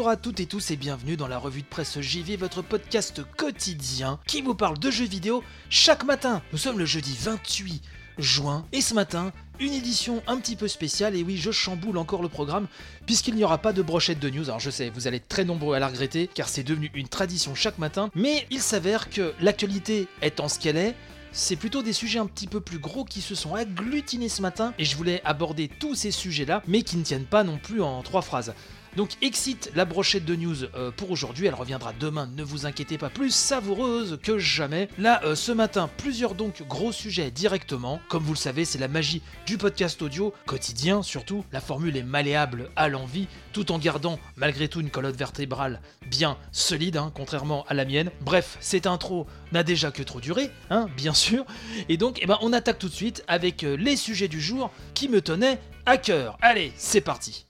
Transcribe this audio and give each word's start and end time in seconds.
Bonjour 0.00 0.12
à 0.12 0.16
toutes 0.16 0.40
et 0.40 0.46
tous 0.46 0.70
et 0.70 0.76
bienvenue 0.76 1.18
dans 1.18 1.28
la 1.28 1.36
revue 1.36 1.60
de 1.60 1.66
presse 1.66 2.00
JV, 2.00 2.36
votre 2.36 2.62
podcast 2.62 3.20
quotidien 3.36 4.18
qui 4.26 4.40
vous 4.40 4.54
parle 4.54 4.78
de 4.78 4.90
jeux 4.90 5.04
vidéo 5.04 5.44
chaque 5.68 6.04
matin. 6.04 6.40
Nous 6.52 6.58
sommes 6.58 6.78
le 6.78 6.86
jeudi 6.86 7.14
28 7.20 7.82
juin 8.16 8.64
et 8.72 8.80
ce 8.80 8.94
matin, 8.94 9.30
une 9.58 9.74
édition 9.74 10.22
un 10.26 10.38
petit 10.38 10.56
peu 10.56 10.68
spéciale 10.68 11.16
et 11.16 11.22
oui, 11.22 11.36
je 11.36 11.50
chamboule 11.50 11.98
encore 11.98 12.22
le 12.22 12.30
programme 12.30 12.66
puisqu'il 13.04 13.34
n'y 13.34 13.44
aura 13.44 13.58
pas 13.58 13.74
de 13.74 13.82
brochette 13.82 14.18
de 14.18 14.30
news. 14.30 14.44
Alors 14.44 14.58
je 14.58 14.70
sais, 14.70 14.88
vous 14.88 15.06
allez 15.06 15.18
être 15.18 15.28
très 15.28 15.44
nombreux 15.44 15.76
à 15.76 15.78
la 15.78 15.88
regretter 15.88 16.30
car 16.32 16.48
c'est 16.48 16.62
devenu 16.62 16.90
une 16.94 17.08
tradition 17.08 17.54
chaque 17.54 17.76
matin, 17.76 18.08
mais 18.14 18.46
il 18.50 18.62
s'avère 18.62 19.10
que 19.10 19.34
l'actualité 19.38 20.08
étant 20.22 20.48
ce 20.48 20.58
qu'elle 20.58 20.78
est, 20.78 20.94
c'est 21.32 21.56
plutôt 21.56 21.82
des 21.82 21.92
sujets 21.92 22.20
un 22.20 22.26
petit 22.26 22.46
peu 22.46 22.60
plus 22.60 22.78
gros 22.78 23.04
qui 23.04 23.20
se 23.20 23.34
sont 23.34 23.54
agglutinés 23.54 24.30
ce 24.30 24.40
matin 24.40 24.72
et 24.78 24.86
je 24.86 24.96
voulais 24.96 25.20
aborder 25.26 25.68
tous 25.68 25.94
ces 25.94 26.10
sujets-là, 26.10 26.62
mais 26.66 26.80
qui 26.80 26.96
ne 26.96 27.02
tiennent 27.02 27.26
pas 27.26 27.44
non 27.44 27.58
plus 27.58 27.82
en 27.82 28.02
trois 28.02 28.22
phrases. 28.22 28.54
Donc 28.96 29.10
excite 29.22 29.70
la 29.74 29.84
brochette 29.84 30.24
de 30.24 30.34
news 30.34 30.64
euh, 30.74 30.90
pour 30.90 31.10
aujourd'hui, 31.10 31.46
elle 31.46 31.54
reviendra 31.54 31.92
demain, 31.98 32.28
ne 32.36 32.42
vous 32.42 32.66
inquiétez 32.66 32.98
pas, 32.98 33.08
plus 33.08 33.30
savoureuse 33.30 34.18
que 34.22 34.38
jamais. 34.38 34.88
Là, 34.98 35.20
euh, 35.24 35.34
ce 35.34 35.52
matin, 35.52 35.88
plusieurs 35.98 36.34
donc 36.34 36.66
gros 36.66 36.92
sujets 36.92 37.30
directement. 37.30 38.00
Comme 38.08 38.24
vous 38.24 38.32
le 38.32 38.38
savez, 38.38 38.64
c'est 38.64 38.78
la 38.78 38.88
magie 38.88 39.22
du 39.46 39.58
podcast 39.58 40.02
audio, 40.02 40.34
quotidien 40.46 41.02
surtout. 41.02 41.44
La 41.52 41.60
formule 41.60 41.96
est 41.96 42.02
malléable 42.02 42.70
à 42.76 42.88
l'envie, 42.88 43.28
tout 43.52 43.72
en 43.72 43.78
gardant 43.78 44.18
malgré 44.36 44.68
tout 44.68 44.80
une 44.80 44.90
colonne 44.90 45.16
vertébrale 45.16 45.80
bien 46.06 46.36
solide, 46.52 46.96
hein, 46.96 47.12
contrairement 47.14 47.64
à 47.68 47.74
la 47.74 47.84
mienne. 47.84 48.10
Bref, 48.20 48.56
cette 48.60 48.86
intro 48.86 49.26
n'a 49.52 49.62
déjà 49.62 49.90
que 49.90 50.02
trop 50.02 50.20
duré, 50.20 50.50
hein, 50.70 50.88
bien 50.96 51.14
sûr. 51.14 51.44
Et 51.88 51.96
donc, 51.96 52.18
eh 52.20 52.26
ben, 52.26 52.38
on 52.42 52.52
attaque 52.52 52.78
tout 52.78 52.88
de 52.88 52.94
suite 52.94 53.24
avec 53.28 53.64
euh, 53.64 53.76
les 53.76 53.96
sujets 53.96 54.28
du 54.28 54.40
jour 54.40 54.70
qui 54.94 55.08
me 55.08 55.20
tenaient 55.20 55.60
à 55.86 55.96
cœur. 55.96 56.36
Allez, 56.42 56.72
c'est 56.76 57.00
parti. 57.00 57.46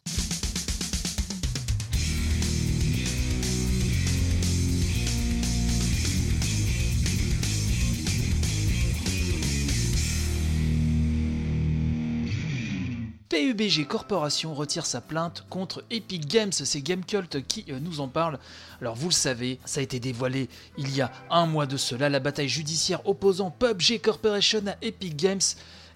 PUBG 13.61 13.87
Corporation 13.87 14.55
retire 14.55 14.87
sa 14.87 15.03
plainte 15.03 15.45
contre 15.51 15.85
Epic 15.91 16.27
Games, 16.27 16.51
c'est 16.51 16.81
Gamecult 16.81 17.47
qui 17.47 17.67
euh, 17.69 17.79
nous 17.79 18.01
en 18.01 18.09
parle. 18.09 18.39
Alors 18.81 18.95
vous 18.95 19.09
le 19.09 19.15
savez, 19.15 19.59
ça 19.67 19.81
a 19.81 19.83
été 19.83 20.01
dévoilé 20.01 20.49
il 20.79 20.97
y 20.97 21.03
a 21.03 21.13
un 21.29 21.45
mois 21.45 21.67
de 21.67 21.77
cela, 21.77 22.09
la 22.09 22.21
bataille 22.21 22.49
judiciaire 22.49 23.07
opposant 23.07 23.51
PUBG 23.51 24.01
Corporation 24.01 24.63
à 24.67 24.77
Epic 24.81 25.15
Games. 25.15 25.43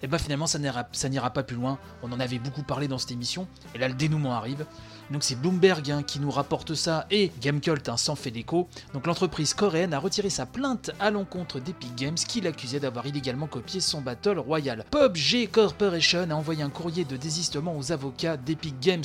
Et 0.01 0.07
bien 0.07 0.17
finalement 0.17 0.47
ça 0.47 0.59
n'ira 0.59 1.29
pas 1.29 1.43
plus 1.43 1.55
loin, 1.55 1.77
on 2.03 2.11
en 2.11 2.19
avait 2.19 2.39
beaucoup 2.39 2.63
parlé 2.63 2.87
dans 2.87 2.97
cette 2.97 3.11
émission, 3.11 3.47
et 3.73 3.77
là 3.77 3.87
le 3.87 3.93
dénouement 3.93 4.33
arrive. 4.33 4.65
Donc 5.11 5.23
c'est 5.23 5.35
Bloomberg 5.35 5.91
hein, 5.91 6.03
qui 6.03 6.19
nous 6.19 6.31
rapporte 6.31 6.73
ça 6.73 7.05
et 7.11 7.31
Gamecult 7.39 7.87
hein, 7.89 7.97
s'en 7.97 8.15
fait 8.15 8.31
d'écho. 8.31 8.67
Donc 8.93 9.05
l'entreprise 9.05 9.53
coréenne 9.53 9.93
a 9.93 9.99
retiré 9.99 10.29
sa 10.29 10.45
plainte 10.45 10.91
à 10.99 11.11
l'encontre 11.11 11.59
d'Epic 11.59 11.95
Games 11.95 12.15
qui 12.15 12.41
l'accusait 12.41 12.79
d'avoir 12.79 13.05
illégalement 13.05 13.47
copié 13.47 13.81
son 13.81 14.01
Battle 14.01 14.39
Royale. 14.39 14.83
PUBG 14.89 15.49
Corporation 15.51 16.27
a 16.31 16.33
envoyé 16.33 16.63
un 16.63 16.69
courrier 16.69 17.05
de 17.05 17.17
désistement 17.17 17.77
aux 17.77 17.91
avocats 17.91 18.37
d'Epic 18.37 18.79
Games 18.79 19.03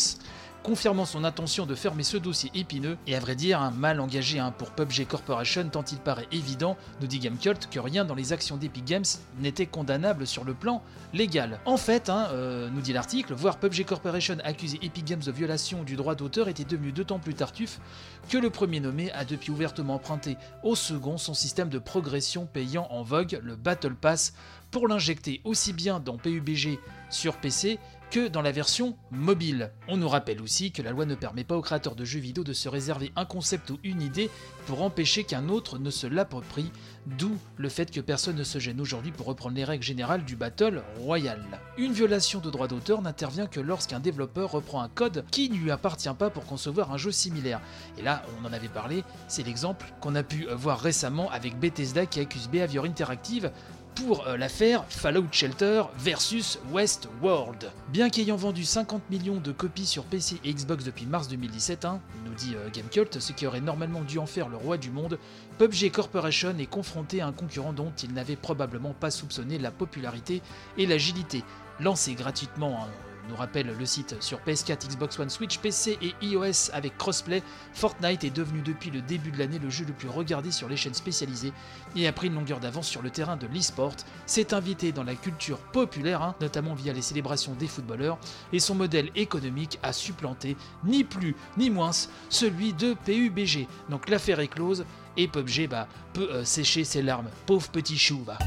confirmant 0.63 1.05
son 1.05 1.25
intention 1.25 1.67
de 1.67 1.75
fermer 1.75 2.03
ce 2.03 2.17
dossier 2.17 2.51
épineux 2.55 2.97
et 3.07 3.17
à 3.17 3.21
vrai 3.21 3.35
dire 3.35 3.61
un 3.61 3.71
mal 3.71 4.01
engagé 4.01 4.39
hein, 4.39 4.53
pour 4.57 4.71
PUBG 4.71 5.07
Corporation 5.07 5.69
tant 5.69 5.85
il 5.85 5.99
paraît 5.99 6.29
évident, 6.33 6.77
nous 7.01 7.07
dit 7.07 7.19
Gamecult, 7.19 7.69
que 7.71 7.81
rien 7.81 8.05
dans 8.05 8.15
les 8.15 8.33
actions 8.33 8.57
d'Epic 8.57 8.85
Games 8.85 9.05
n'était 9.39 9.67
condamnable 9.67 10.27
sur 10.27 10.45
le 10.45 10.55
plan 10.55 10.83
légal. 11.13 11.61
En 11.65 11.77
fait, 11.77 12.09
hein, 12.09 12.29
euh, 12.33 12.69
nous 12.71 12.81
dit 12.81 12.93
l'article, 12.93 13.35
voir 13.35 13.59
PUBG 13.59 13.85
Corporation 13.85 14.37
accuser 14.45 14.79
Epic 14.83 15.05
Games 15.05 15.23
de 15.25 15.33
violation 15.33 15.83
du 15.83 15.97
droit 15.97 16.15
d'auteur 16.15 16.49
était 16.49 16.65
devenu 16.65 16.93
d'autant 16.93 17.19
plus 17.19 17.35
tartuffe 17.35 17.81
que 18.29 18.39
le 18.39 18.51
premier 18.51 18.81
nommé 18.81 19.11
a 19.13 19.25
depuis 19.25 19.51
ouvertement 19.51 19.95
emprunté 19.95 20.37
au 20.63 20.75
second 20.75 21.19
son 21.19 21.35
système 21.35 21.69
de 21.69 21.79
progression 21.79 22.47
payant 22.47 22.87
en 22.91 23.03
vogue, 23.03 23.41
le 23.43 23.57
Battle 23.57 23.95
Pass, 23.95 24.35
pour 24.71 24.89
l'injecter 24.89 25.41
aussi 25.45 25.73
bien 25.73 26.01
dans 26.01 26.17
PUBG 26.17 26.79
sur 27.11 27.37
PC 27.37 27.79
que 28.11 28.27
dans 28.27 28.43
la 28.43 28.51
version 28.51 28.97
mobile. 29.13 29.71
On 29.87 29.97
nous 29.97 30.09
rappelle 30.09 30.43
aussi 30.43 30.73
que 30.73 30.83
la 30.83 30.91
loi 30.91 31.07
ne 31.07 31.15
permet 31.15 31.45
pas 31.45 31.57
aux 31.57 31.63
créateurs 31.63 31.95
de 31.95 32.05
jeux 32.05 32.19
vidéo 32.19 32.43
de 32.43 32.53
se 32.53 32.69
réserver 32.69 33.13
un 33.15 33.25
concept 33.25 33.71
ou 33.71 33.79
une 33.85 34.03
idée 34.03 34.31
pour 34.67 34.83
empêcher 34.83 35.23
qu'un 35.25 35.49
autre 35.49 35.79
ne 35.79 35.91
se 35.91 36.09
l'approprie, 36.09 36.73
d'où 37.07 37.37
le 37.57 37.69
fait 37.69 37.91
que 37.91 38.01
personne 38.01 38.37
ne 38.37 38.45
se 38.45 38.59
gêne 38.59 38.81
aujourd'hui 38.81 39.13
pour 39.13 39.27
reprendre 39.27 39.55
les 39.55 39.65
règles 39.65 39.85
générales 39.85 40.25
du 40.25 40.35
Battle 40.35 40.83
Royale. 40.99 41.61
Une 41.79 41.93
violation 41.93 42.41
de 42.41 42.51
droit 42.51 42.67
d'auteur 42.67 43.01
n'intervient 43.01 43.47
que 43.47 43.61
lorsqu'un 43.61 44.01
développeur 44.01 44.51
reprend 44.51 44.83
un 44.83 44.89
code 44.89 45.25
qui 45.31 45.49
ne 45.49 45.57
lui 45.57 45.71
appartient 45.71 46.13
pas 46.19 46.31
pour 46.31 46.45
concevoir 46.47 46.93
un 46.93 46.99
jeu 46.99 47.13
similaire. 47.13 47.61
Et 47.97 48.03
là, 48.03 48.23
on 48.41 48.47
en 48.47 48.53
avait 48.53 48.69
parlé, 48.69 49.05
c'est 49.29 49.47
l'exemple 49.47 49.87
qu'on 50.01 50.17
a 50.17 50.25
pu 50.25 50.47
voir 50.53 50.81
récemment 50.81 51.31
avec 51.31 51.59
Bethesda 51.59 52.07
qui 52.07 52.21
accuse 52.21 52.49
Behavior 52.49 52.85
Interactive 52.85 53.53
pour 53.95 54.27
euh, 54.27 54.37
l'affaire 54.37 54.85
Fallout 54.89 55.27
Shelter 55.33 55.83
versus 55.99 56.59
Westworld. 56.73 57.71
Bien 57.89 58.11
qu'ayant 58.11 58.37
vendu 58.37 58.65
50 58.65 59.11
millions 59.11 59.39
de 59.39 59.53
copies 59.53 59.87
sur 59.87 60.05
PC 60.05 60.41
et 60.45 60.53
Xbox 60.53 60.85
depuis 60.85 61.07
mars 61.07 61.29
2017, 61.29 61.85
hein, 61.85 62.01
nous 62.25 62.35
dit 62.35 62.55
euh, 62.57 62.69
Gamecult, 62.73 63.21
ce 63.21 63.33
qui 63.33 63.47
aurait 63.47 63.61
normalement 63.61 64.03
dû 64.03 64.19
en 64.19 64.27
faire 64.27 64.49
le 64.49 64.57
roi 64.57 64.77
du 64.77 64.91
monde, 64.91 65.19
PUBG 65.59 65.91
Corporation 65.91 66.55
est 66.59 66.67
confronté 66.67 67.21
à 67.21 67.27
un 67.27 67.33
concurrent 67.33 67.73
dont 67.73 67.93
il 68.03 68.13
n'avait 68.13 68.37
probablement 68.37 68.93
pas 68.93 69.11
soupçonné 69.11 69.59
la 69.59 69.71
popularité 69.71 70.43
et 70.79 70.87
l'agilité. 70.87 71.45
Lancé 71.81 72.15
gratuitement 72.15 72.87
nous 73.31 73.37
rappelle 73.37 73.75
le 73.79 73.87
site 73.87 74.17
sur 74.21 74.39
PS4, 74.41 74.89
Xbox 74.89 75.19
One, 75.19 75.31
Switch, 75.31 75.59
PC 75.59 75.99
et 76.03 76.15
iOS 76.25 76.71
avec 76.73 76.99
crossplay, 76.99 77.43
Fortnite 77.73 78.25
est 78.25 78.31
devenu 78.31 78.61
depuis 78.61 78.91
le 78.91 79.01
début 79.01 79.31
de 79.31 79.39
l'année 79.39 79.59
le 79.59 79.71
jeu 79.71 79.85
le 79.87 79.93
plus 79.93 80.09
regardé 80.09 80.51
sur 80.51 80.69
les 80.69 80.77
chaînes 80.77 80.95
spécialisées 80.95 81.53
et 81.97 82.09
a 82.09 82.13
pris 82.13 82.27
une 82.27 82.35
longueur 82.35 82.61
d'avance 82.61 82.89
sur 82.89 83.03
le 83.03 83.11
terrain 83.11 83.37
de 83.37 83.47
l'e-sport, 83.47 83.95
s'est 84.27 84.53
invité 84.53 84.93
dans 84.93 85.05
la 85.05 85.15
culture 85.15 85.59
populaire, 85.59 86.23
hein, 86.23 86.35
notamment 86.41 86.75
via 86.75 86.93
les 86.93 87.03
célébrations 87.03 87.55
des 87.55 87.69
footballeurs, 87.69 88.19
et 88.53 88.59
son 88.59 88.75
modèle 88.75 89.11
économique 89.15 89.79
a 89.83 89.93
supplanté 89.93 90.57
ni 90.85 91.05
plus 91.05 91.37
ni 91.57 91.71
moins 91.71 91.93
celui 92.29 92.73
de 92.73 92.95
PUBG. 92.95 93.67
Donc 93.89 94.09
l'affaire 94.09 94.41
est 94.41 94.49
close 94.49 94.85
et 95.17 95.29
PUBG 95.29 95.69
bah, 95.69 95.87
peut 96.13 96.29
euh, 96.31 96.45
sécher 96.45 96.85
ses 96.85 97.03
larmes. 97.03 97.29
Pauvre 97.47 97.69
petit 97.69 97.99
chou 97.99 98.23
va. 98.25 98.39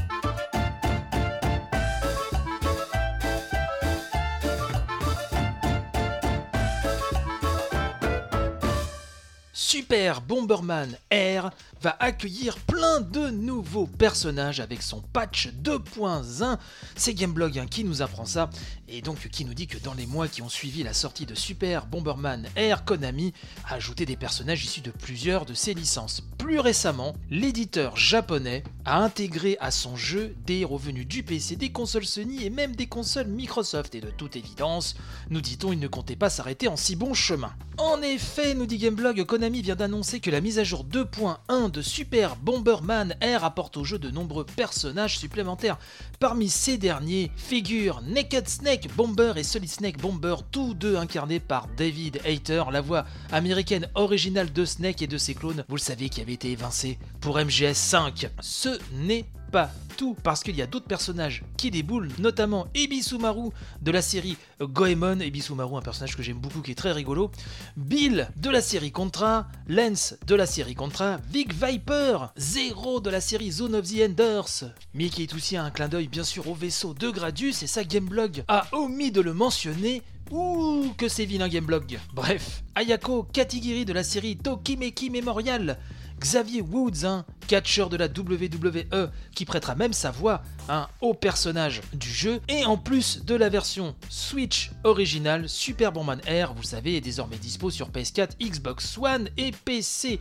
Super 9.94 10.22
Bomberman 10.22 10.98
Air 11.08 11.52
va 11.80 11.96
accueillir 12.00 12.56
plein 12.58 13.00
de 13.00 13.30
nouveaux 13.30 13.86
personnages 13.86 14.58
avec 14.58 14.82
son 14.82 15.00
patch 15.00 15.50
2.1. 15.62 16.58
C'est 16.96 17.14
Gameblog 17.14 17.56
hein, 17.60 17.66
qui 17.70 17.84
nous 17.84 18.02
apprend 18.02 18.24
ça 18.24 18.50
et 18.88 19.02
donc 19.02 19.28
qui 19.28 19.44
nous 19.44 19.54
dit 19.54 19.68
que 19.68 19.78
dans 19.78 19.94
les 19.94 20.06
mois 20.06 20.26
qui 20.26 20.42
ont 20.42 20.48
suivi 20.48 20.82
la 20.82 20.94
sortie 20.94 21.26
de 21.26 21.36
Super 21.36 21.86
Bomberman 21.86 22.48
Air, 22.56 22.84
Konami 22.84 23.32
a 23.68 23.74
ajouté 23.74 24.04
des 24.04 24.16
personnages 24.16 24.64
issus 24.64 24.80
de 24.80 24.90
plusieurs 24.90 25.46
de 25.46 25.54
ses 25.54 25.74
licences. 25.74 26.24
Plus 26.44 26.60
récemment, 26.60 27.14
l'éditeur 27.30 27.96
japonais 27.96 28.64
a 28.84 29.02
intégré 29.02 29.56
à 29.60 29.70
son 29.70 29.96
jeu 29.96 30.36
des 30.46 30.58
héros 30.58 30.76
venus 30.76 31.06
du 31.06 31.22
PC, 31.22 31.56
des 31.56 31.72
consoles 31.72 32.04
Sony 32.04 32.44
et 32.44 32.50
même 32.50 32.76
des 32.76 32.86
consoles 32.86 33.28
Microsoft. 33.28 33.94
Et 33.94 34.02
de 34.02 34.10
toute 34.10 34.36
évidence, 34.36 34.94
nous 35.30 35.40
dit-on, 35.40 35.72
il 35.72 35.78
ne 35.78 35.88
comptait 35.88 36.16
pas 36.16 36.28
s'arrêter 36.28 36.68
en 36.68 36.76
si 36.76 36.96
bon 36.96 37.14
chemin. 37.14 37.54
En 37.78 38.02
effet, 38.02 38.54
nous 38.54 38.66
dit 38.66 38.76
Gameblog, 38.76 39.24
Konami 39.24 39.62
vient 39.62 39.74
d'annoncer 39.74 40.20
que 40.20 40.30
la 40.30 40.40
mise 40.40 40.58
à 40.58 40.64
jour 40.64 40.84
2.1 40.84 41.70
de 41.70 41.82
Super 41.82 42.36
Bomberman 42.36 43.16
Air 43.20 43.42
apporte 43.42 43.76
au 43.78 43.84
jeu 43.84 43.98
de 43.98 44.10
nombreux 44.10 44.44
personnages 44.44 45.18
supplémentaires. 45.18 45.78
Parmi 46.20 46.50
ces 46.50 46.76
derniers 46.76 47.32
figurent 47.36 48.02
Naked 48.02 48.48
Snake 48.48 48.94
Bomber 48.94 49.32
et 49.36 49.42
Solid 49.42 49.70
Snake 49.70 49.98
Bomber, 49.98 50.36
tous 50.52 50.74
deux 50.74 50.96
incarnés 50.96 51.40
par 51.40 51.66
David 51.76 52.20
Hayter, 52.24 52.64
la 52.70 52.80
voix 52.80 53.06
américaine 53.32 53.88
originale 53.94 54.52
de 54.52 54.64
Snake 54.64 55.02
et 55.02 55.08
de 55.08 55.18
ses 55.18 55.34
clones, 55.34 55.64
vous 55.68 55.76
le 55.76 55.80
savez, 55.80 56.08
qui 56.10 56.20
avait 56.20 56.33
été 56.34 56.50
évincé. 56.50 56.98
Pour 57.20 57.38
MGS 57.38 57.74
5. 57.74 58.28
Ce 58.40 58.78
n'est 58.92 59.24
pas 59.50 59.70
tout 59.96 60.16
parce 60.24 60.42
qu'il 60.42 60.56
y 60.56 60.62
a 60.62 60.66
d'autres 60.66 60.86
personnages 60.86 61.44
qui 61.56 61.70
déboulent, 61.70 62.10
notamment 62.18 62.66
Ebisumaru 62.74 63.50
de 63.82 63.90
la 63.92 64.02
série 64.02 64.36
Goemon, 64.60 65.20
Ebisumaru 65.20 65.76
un 65.76 65.80
personnage 65.80 66.16
que 66.16 66.24
j'aime 66.24 66.38
beaucoup 66.38 66.60
qui 66.60 66.72
est 66.72 66.74
très 66.74 66.90
rigolo, 66.90 67.30
Bill 67.76 68.28
de 68.36 68.50
la 68.50 68.60
série 68.60 68.90
Contra, 68.90 69.46
Lance 69.68 70.16
de 70.26 70.34
la 70.34 70.46
série 70.46 70.74
Contra, 70.74 71.18
Vic 71.30 71.54
Viper, 71.54 72.32
Zero 72.36 72.98
de 72.98 73.10
la 73.10 73.20
série 73.20 73.52
Zone 73.52 73.76
of 73.76 73.88
the 73.88 74.00
Enders, 74.02 74.64
mais 74.92 75.08
qui 75.08 75.22
est 75.22 75.34
aussi 75.34 75.56
un 75.56 75.70
clin 75.70 75.88
d'œil 75.88 76.08
bien 76.08 76.24
sûr 76.24 76.48
au 76.48 76.54
vaisseau 76.54 76.92
de 76.92 77.10
Gradius 77.10 77.62
et 77.62 77.68
sa 77.68 77.84
gameblog 77.84 78.42
a 78.48 78.66
omis 78.72 79.12
de 79.12 79.20
le 79.20 79.34
mentionner. 79.34 80.02
Ouh, 80.30 80.94
que 80.96 81.06
c'est 81.06 81.26
vilain 81.26 81.48
Gameblog 81.48 81.98
Bref, 82.14 82.64
Ayako 82.74 83.24
Katigiri 83.24 83.84
de 83.84 83.92
la 83.92 84.02
série 84.02 84.36
Tokimeki 84.36 85.10
Memorial, 85.10 85.78
Xavier 86.18 86.62
Woods, 86.62 87.04
un 87.04 87.24
catcheur 87.46 87.90
de 87.90 87.96
la 87.96 88.06
WWE, 88.06 89.10
qui 89.34 89.44
prêtera 89.44 89.74
même 89.74 89.92
sa 89.92 90.10
voix 90.10 90.42
hein, 90.68 90.88
au 91.00 91.14
personnage 91.14 91.82
du 91.92 92.08
jeu, 92.08 92.40
et 92.48 92.64
en 92.64 92.76
plus 92.76 93.24
de 93.24 93.34
la 93.34 93.48
version 93.48 93.94
Switch 94.08 94.70
originale, 94.84 95.48
Super 95.48 95.92
Bomberman 95.92 96.20
Air, 96.26 96.54
vous 96.54 96.62
savez, 96.62 96.96
est 96.96 97.00
désormais 97.00 97.36
dispo 97.36 97.70
sur 97.70 97.90
PS4, 97.90 98.30
Xbox 98.40 98.98
One 98.98 99.28
et 99.36 99.52
PC. 99.64 100.20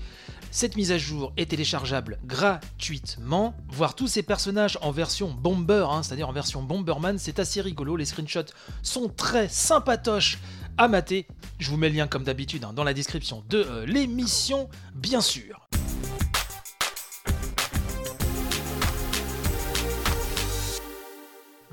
Cette 0.51 0.75
mise 0.75 0.91
à 0.91 0.97
jour 0.97 1.33
est 1.37 1.49
téléchargeable 1.49 2.19
gratuitement. 2.25 3.55
Voir 3.69 3.95
tous 3.95 4.07
ces 4.07 4.23
personnages 4.23 4.77
en 4.81 4.91
version 4.91 5.31
Bomber, 5.31 5.87
hein, 5.89 6.03
c'est-à-dire 6.03 6.29
en 6.29 6.33
version 6.33 6.61
Bomberman, 6.61 7.17
c'est 7.17 7.39
assez 7.39 7.61
rigolo. 7.61 7.95
Les 7.95 8.05
screenshots 8.05 8.53
sont 8.81 9.09
très 9.09 9.47
sympatoches 9.47 10.37
à 10.77 10.87
mater. 10.87 11.27
Je 11.59 11.69
vous 11.69 11.77
mets 11.77 11.89
le 11.89 11.95
lien 11.95 12.07
comme 12.07 12.23
d'habitude 12.23 12.63
hein, 12.63 12.73
dans 12.73 12.83
la 12.83 12.93
description 12.93 13.43
de 13.49 13.57
euh, 13.57 13.85
l'émission, 13.85 14.69
bien 14.95 15.21
sûr. 15.21 15.67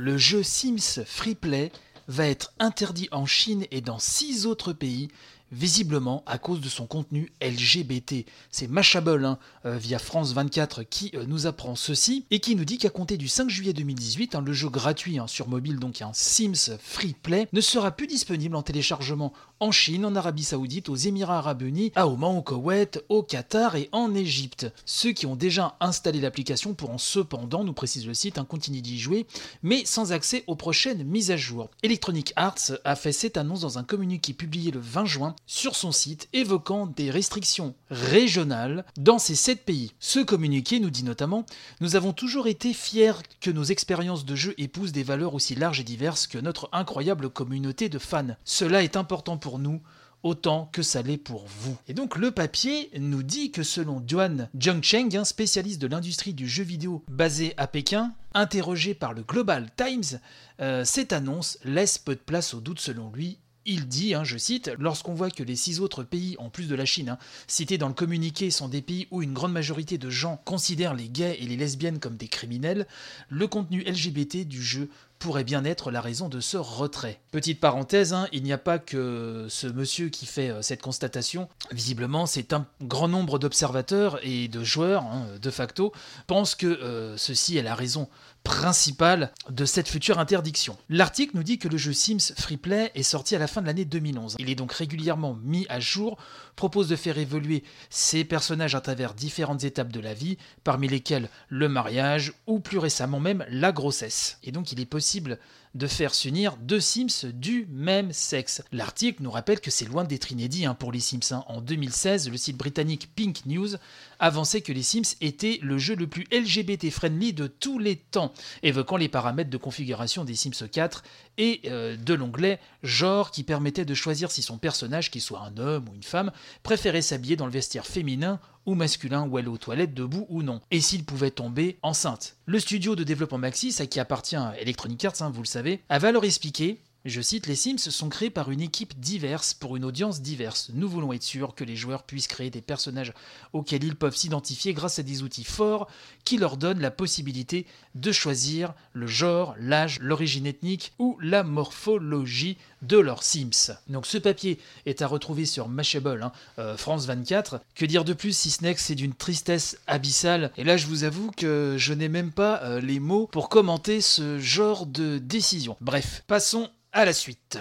Le 0.01 0.17
jeu 0.17 0.43
Sims 0.43 1.05
Freeplay 1.05 1.71
va 2.09 2.27
être 2.27 2.55
interdit 2.59 3.09
en 3.13 3.27
Chine 3.27 3.67
et 3.71 3.83
dans 3.83 3.99
6 3.99 4.47
autres 4.47 4.73
pays 4.73 5.09
visiblement 5.53 6.23
à 6.27 6.39
cause 6.39 6.61
de 6.61 6.69
son 6.69 6.87
contenu 6.87 7.33
LGBT. 7.41 8.27
C'est 8.51 8.69
Mashable 8.69 9.25
hein, 9.25 9.39
euh, 9.65 9.77
via 9.77 9.99
France 9.99 10.33
24 10.33 10.83
qui 10.83 11.13
euh, 11.15 11.25
nous 11.27 11.47
apprend 11.47 11.77
ceci 11.77 12.27
et 12.31 12.41
qui 12.41 12.57
nous 12.57 12.65
dit 12.65 12.79
qu'à 12.79 12.91
compter 12.91 13.17
du 13.17 13.29
5 13.29 13.49
juillet 13.49 13.73
2018, 13.73 14.35
hein, 14.35 14.43
le 14.45 14.53
jeu 14.53 14.69
gratuit 14.69 15.19
hein, 15.19 15.27
sur 15.27 15.49
mobile, 15.49 15.79
donc 15.79 16.03
un 16.03 16.11
Sims 16.13 16.77
Free 16.83 17.15
Play, 17.15 17.49
ne 17.53 17.61
sera 17.61 17.91
plus 17.91 18.07
disponible 18.07 18.57
en 18.57 18.63
téléchargement 18.63 19.33
en 19.61 19.73
Chine, 19.73 20.07
en 20.07 20.17
Arabie 20.17 20.45
Saoudite, 20.45 20.89
aux 20.89 20.97
Émirats 20.97 21.39
Arabes 21.39 21.63
Unis, 21.63 21.93
à 21.95 22.09
Oman, 22.09 22.39
au 22.39 22.43
Koweït, 22.43 23.05
au 23.09 23.23
Qatar 23.23 23.77
et 23.77 23.91
en 23.93 24.15
Égypte. 24.15 24.73
Ceux 24.87 25.13
qui 25.13 25.27
ont 25.27 25.37
déjà 25.37 25.77
installé 25.81 26.21
l'application 26.21 26.73
pourront 26.73 26.97
cependant, 26.97 27.63
nous 27.63 27.75
précise 27.75 28.07
le 28.07 28.15
site, 28.15 28.39
continuer 28.45 28.81
d'y 28.81 28.99
jouer, 28.99 29.27
mais 29.63 29.85
sans 29.85 30.13
accès 30.13 30.45
aux 30.47 30.57
prochaines 30.57 31.05
mises 31.05 31.31
à 31.31 31.37
jour. 31.37 31.71
Electronic 31.83 32.33
Arts 32.37 32.73
a 32.85 32.97
fait 32.97 33.13
cette 33.13 33.37
annonce 33.37 33.61
dans 33.61 33.79
un 33.79 33.85
communiqué 33.85 34.33
publié 34.33 34.71
le 34.71 34.81
20 34.81 35.05
juin 35.05 35.37
sur 35.47 35.75
son 35.75 35.93
site 35.93 36.29
évoquant 36.33 36.87
des 36.87 37.11
restrictions 37.11 37.75
régionales 37.91 38.85
dans 38.97 39.19
ces 39.19 39.35
sept 39.35 39.65
pays. 39.65 39.93
Ce 39.99 40.21
communiqué 40.21 40.81
nous 40.81 40.91
dit 40.91 41.05
notamment 41.05 41.45
Nous 41.81 41.97
avons 41.97 42.13
toujours 42.13 42.47
été 42.47 42.73
fiers 42.73 43.13
que 43.41 43.51
nos 43.51 43.65
expériences 43.65 44.25
de 44.25 44.37
jeu 44.37 44.55
épousent 44.59 44.93
des 44.93 45.03
valeurs 45.03 45.35
aussi 45.35 45.55
larges 45.55 45.81
et 45.81 45.85
diverses 45.85 46.27
que 46.27 46.39
notre 46.39 46.69
incroyable 46.73 47.31
communauté 47.31 47.89
de 47.89 47.99
fans. 47.99 48.37
Cela 48.45 48.83
est 48.83 48.97
important 48.97 49.37
pour 49.37 49.59
nous 49.59 49.81
autant 50.23 50.69
que 50.73 50.83
ça 50.83 51.03
l'est 51.03 51.17
pour 51.17 51.47
vous. 51.47 51.77
Et 51.89 51.95
donc 51.95 52.17
le 52.17 52.31
papier 52.31 52.91
nous 52.99 53.23
dit 53.23 53.51
que 53.51 53.63
selon 53.63 54.01
Duan 54.01 54.49
Zhengcheng, 54.61 55.17
un 55.17 55.25
spécialiste 55.25 55.81
de 55.81 55.87
l'industrie 55.87 56.35
du 56.35 56.49
jeu 56.49 56.63
vidéo 56.63 57.03
basé 57.09 57.55
à 57.57 57.67
Pékin, 57.67 58.13
interrogé 58.35 58.95
par 58.95 59.15
le 59.15 59.23
Global 59.23 59.71
Times, 59.77 60.21
euh, 60.61 60.85
cette 60.85 61.13
annonce 61.13 61.59
laisse 61.65 61.99
peu 61.99 62.15
de 62.15 62.21
place 62.21 62.55
au 62.55 62.61
doute 62.61 62.81
selon 62.81 63.11
lui 63.11 63.39
il 63.67 63.89
dit, 63.89 64.15
hein, 64.15 64.25
je 64.25 64.39
cite, 64.39 64.71
lorsqu'on 64.79 65.15
voit 65.15 65.31
que 65.31 65.43
les 65.43 65.57
six 65.57 65.81
autres 65.81 66.03
pays, 66.03 66.37
en 66.39 66.51
plus 66.51 66.69
de 66.69 66.75
la 66.75 66.85
Chine, 66.85 67.11
hein, 67.11 67.19
cités 67.47 67.79
dans 67.79 67.89
le 67.89 67.95
communiqué, 67.95 68.51
sont 68.51 68.69
des 68.69 68.83
pays 68.83 69.07
où 69.11 69.23
une 69.23 69.35
grande 69.35 69.53
majorité 69.53 69.99
de 69.99 70.11
gens 70.11 70.41
considèrent 70.45 70.95
les 70.95 71.09
gays 71.09 71.37
et 71.41 71.47
les 71.47 71.57
lesbiennes 71.57 71.99
comme 71.99 72.17
des 72.17 72.29
criminels, 72.29 72.87
le 73.29 73.47
contenu 73.47 73.83
LGBT 73.83 74.47
du 74.47 74.63
jeu 74.63 74.89
pourrait 75.21 75.45
bien 75.45 75.67
être 75.67 75.91
la 75.91 76.01
raison 76.01 76.31
de 76.31 76.41
ce 76.41 76.57
retrait. 76.57 77.21
Petite 77.31 77.61
parenthèse, 77.61 78.15
hein, 78.15 78.27
il 78.33 78.43
n'y 78.43 78.55
a 78.55 78.59
pas 78.59 78.79
que 78.79 79.47
ce 79.51 79.67
monsieur 79.67 80.09
qui 80.09 80.25
fait 80.25 80.49
euh, 80.49 80.63
cette 80.63 80.81
constatation. 80.81 81.49
Visiblement, 81.71 82.25
c'est 82.25 82.55
un 82.55 82.67
grand 82.81 83.07
nombre 83.07 83.39
d'observateurs 83.39 84.19
et 84.23 84.49
de 84.49 84.65
joueurs, 84.65 85.05
de 85.41 85.51
facto, 85.51 85.93
pensent 86.27 86.55
que 86.55 86.67
euh, 86.67 87.19
ceci 87.19 87.59
est 87.59 87.63
la 87.63 87.75
raison 87.75 88.09
principale 88.45 89.33
de 89.49 89.65
cette 89.65 89.89
future 89.89 90.19
interdiction. 90.19 90.77
L'article 90.89 91.37
nous 91.37 91.43
dit 91.43 91.59
que 91.59 91.69
le 91.69 91.77
jeu 91.77 91.93
Sims 91.93 92.35
Freeplay 92.37 92.91
est 92.95 93.03
sorti 93.03 93.37
à 93.37 93.39
la 93.39 93.47
fin 93.47 93.61
de 93.61 93.67
l'année 93.67 93.85
2011. 93.85 94.37
Il 94.39 94.51
est 94.51 94.55
donc 94.55 94.73
régulièrement 94.73 95.37
mis 95.43 95.67
à 95.69 95.81
jour, 95.81 96.17
propose 96.57 96.89
de 96.89 96.97
faire 96.97 97.19
évoluer 97.19 97.65
ses 97.91 98.25
personnages 98.25 98.75
à 98.75 98.81
travers 98.81 99.15
différentes 99.15 99.65
étapes 99.65 99.93
de 99.93 100.01
la 100.01 100.15
vie, 100.15 100.39
parmi 100.65 100.89
lesquelles 100.89 101.29
le 101.49 101.69
mariage 101.69 102.33
ou 102.47 102.61
plus 102.61 102.79
récemment 102.79 103.21
même 103.21 103.45
la 103.49 103.73
grossesse. 103.73 104.39
Et 104.43 104.53
donc 104.53 104.73
il 104.73 104.81
est 104.81 104.87
possible 104.87 105.39
de 105.75 105.87
faire 105.87 106.15
s'unir 106.15 106.57
deux 106.57 106.81
Sims 106.81 107.31
du 107.33 107.67
même 107.71 108.13
sexe. 108.13 108.63
L'article 108.73 109.23
nous 109.23 109.31
rappelle 109.31 109.61
que 109.61 109.71
c'est 109.71 109.85
loin 109.85 110.05
d'être 110.05 110.33
inédit 110.33 110.67
hein, 110.67 110.75
pour 110.75 110.91
les 110.91 111.01
Sims. 111.01 111.21
Hein. 111.33 111.45
En 111.47 111.61
2016, 111.61 112.29
le 112.31 112.37
site 112.37 112.57
britannique 112.57 113.09
Pink 113.15 113.47
News 113.47 113.77
avançait 114.21 114.61
que 114.61 114.73
les 114.73 114.83
Sims 114.83 115.17
étaient 115.21 115.59
le 115.63 115.79
jeu 115.79 115.97
le 115.97 116.07
plus 116.07 116.27
LGBT-friendly 116.31 117.33
de 117.33 117.47
tous 117.47 117.79
les 117.79 117.97
temps, 117.97 118.33
évoquant 118.63 118.97
les 118.97 119.09
paramètres 119.09 119.51
de 119.51 119.57
configuration 119.57 120.25
des 120.25 120.37
Sims 120.37 120.69
4 120.71 121.03
et 121.39 121.63
euh, 121.65 121.97
de 121.97 122.15
l'onglet 122.15 122.61
genre 122.83 123.31
qui 123.31 123.43
permettait 123.43 123.85
de 123.85 123.95
choisir 123.95 124.31
si 124.31 124.43
son 124.43 124.59
personnage, 124.59 125.11
qu'il 125.11 125.21
soit 125.21 125.41
un 125.41 125.57
homme 125.57 125.89
ou 125.89 125.95
une 125.95 126.03
femme, 126.03 126.31
préférait 126.63 127.03
s'habiller 127.03 127.37
dans 127.37 127.47
le 127.47 127.53
vestiaire 127.53 127.87
féminin 127.87 128.39
ou 128.67 128.75
masculin 128.75 129.27
ou 129.27 129.37
aller 129.37 129.49
aux 129.49 129.59
toilettes 129.59 129.95
debout 129.95 130.27
ou 130.29 130.43
non, 130.43 130.61
et 130.71 130.81
s'il 130.81 131.05
pouvait 131.05 131.31
tomber 131.31 131.79
enceinte. 131.83 132.37
Le 132.47 132.61
studio 132.61 132.95
de 132.95 133.05
développement 133.05 133.39
Maxis, 133.39 133.77
à 133.81 133.87
qui 133.87 134.01
appartient 134.01 134.37
Electronic 134.61 135.05
Arts, 135.05 135.23
hein, 135.23 135.31
vous 135.31 135.43
le 135.43 135.47
savez, 135.47 135.81
avait 135.89 136.09
alors 136.09 136.25
expliqué 136.25 136.79
je 137.07 137.21
cite, 137.23 137.47
Les 137.47 137.55
Sims 137.55 137.79
sont 137.79 138.11
créés 138.11 138.31
par 138.31 138.51
une 138.51 138.61
équipe 138.61 138.99
diverse 139.01 139.55
pour 139.55 139.77
une 139.77 139.87
audience 139.87 140.21
diverse. 140.21 140.71
Nous 140.75 140.89
voulons 140.89 141.15
être 141.15 141.23
sûrs 141.23 141.55
que 141.55 141.65
les 141.65 141.77
joueurs 141.77 142.03
puissent 142.03 142.27
créer 142.27 142.51
des 142.51 142.61
personnages 142.61 143.15
auxquels 143.55 143.85
ils 143.85 143.97
peuvent 143.97 144.17
s'identifier 144.17 144.75
grâce 144.75 144.99
à 144.99 145.03
des 145.03 145.23
outils 145.23 145.45
forts 145.45 145.89
qui 146.25 146.37
leur 146.37 146.59
donnent 146.59 146.81
la 146.81 146.91
possibilité 146.91 147.67
de 147.95 148.13
choisir 148.13 148.75
le 148.93 149.07
genre, 149.07 149.55
l'âge, 149.59 149.99
l'origine 150.01 150.47
ethnique 150.47 150.93
ou 150.99 151.17
la 151.23 151.43
morphologie 151.43 152.59
de 152.83 152.99
leurs 152.99 153.23
Sims. 153.23 153.73
Donc 153.89 154.07
ce 154.07 154.19
papier 154.19 154.59
est 154.85 155.01
à 155.01 155.07
retrouver 155.07 155.47
sur 155.47 155.69
Mashable, 155.69 156.23
hein, 156.23 156.33
euh, 156.59 156.77
France 156.77 157.07
24. 157.07 157.61
Que 157.75 157.87
dire 157.87 158.05
de 158.05 158.13
plus 158.13 158.37
si 158.37 158.51
ce 158.51 158.63
n'est 158.63 158.75
que 158.75 158.81
c'est 158.81 158.95
d'une 158.95 159.15
tristesse 159.15 159.79
abyssale? 159.87 160.53
Et 160.59 160.65
là 160.65 160.77
je 160.77 160.87
vous 160.87 161.05
avoue 161.05 161.31
que 161.31 161.77
je 161.79 161.95
n'ai 161.95 162.09
même 162.09 162.31
pas 162.31 162.63
euh, 162.63 162.81
les 162.81 163.01
mots 163.01 163.27
pour 163.27 163.49
commenter 163.49 164.01
ce 164.01 164.39
genre 164.39 164.85
de 164.87 165.19
décision. 165.19 165.77
Bref, 165.81 166.25
passons 166.27 166.71
à 166.93 167.05
la 167.05 167.13
suite. 167.13 167.59